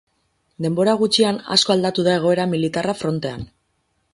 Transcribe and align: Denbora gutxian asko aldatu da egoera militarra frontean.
Denbora 0.65 0.95
gutxian 1.01 1.37
asko 1.57 1.75
aldatu 1.75 2.07
da 2.09 2.15
egoera 2.21 2.49
militarra 2.55 2.97
frontean. 3.03 3.47